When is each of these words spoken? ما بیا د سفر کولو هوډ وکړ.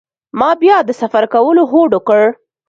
ما 0.39 0.49
بیا 0.61 0.77
د 0.87 0.91
سفر 1.01 1.23
کولو 1.33 1.63
هوډ 1.71 1.91
وکړ. 1.95 2.21